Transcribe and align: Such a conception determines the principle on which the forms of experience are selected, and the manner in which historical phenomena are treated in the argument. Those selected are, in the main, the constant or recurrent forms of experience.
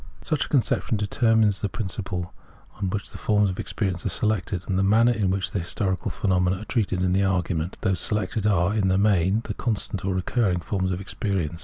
Such 0.23 0.45
a 0.45 0.49
conception 0.49 0.97
determines 0.97 1.61
the 1.61 1.69
principle 1.69 2.33
on 2.81 2.89
which 2.89 3.11
the 3.11 3.19
forms 3.19 3.51
of 3.51 3.59
experience 3.59 4.03
are 4.03 4.09
selected, 4.09 4.63
and 4.67 4.75
the 4.75 4.81
manner 4.83 5.11
in 5.11 5.29
which 5.29 5.51
historical 5.51 6.09
phenomena 6.09 6.59
are 6.59 6.65
treated 6.65 7.01
in 7.01 7.13
the 7.13 7.23
argument. 7.23 7.77
Those 7.81 7.99
selected 7.99 8.47
are, 8.47 8.73
in 8.73 8.87
the 8.87 8.97
main, 8.97 9.41
the 9.43 9.53
constant 9.53 10.03
or 10.03 10.15
recurrent 10.15 10.63
forms 10.63 10.89
of 10.91 11.01
experience. 11.01 11.59